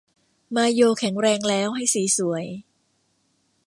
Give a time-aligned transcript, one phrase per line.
[0.55, 2.45] มาโยแข็งแรงแล้วให้สีสวย